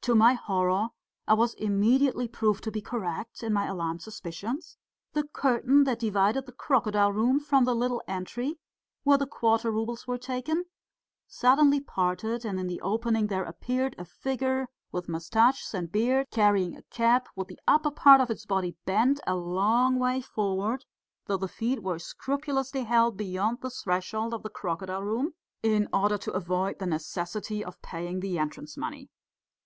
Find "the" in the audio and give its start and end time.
5.12-5.24, 6.46-6.52, 7.66-7.74, 9.18-9.26, 12.68-12.80, 17.48-17.60, 21.36-21.48, 23.60-23.68, 24.42-24.48, 26.78-26.86, 28.20-28.38